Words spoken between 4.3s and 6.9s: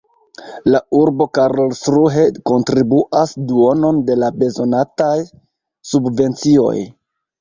bezonataj subvencioj.